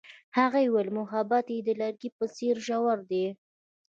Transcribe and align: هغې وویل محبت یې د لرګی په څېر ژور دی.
هغې 0.37 0.63
وویل 0.67 0.89
محبت 0.99 1.45
یې 1.53 1.59
د 1.67 1.69
لرګی 1.81 2.09
په 2.17 2.25
څېر 2.35 2.55
ژور 2.67 2.99
دی. 3.11 3.25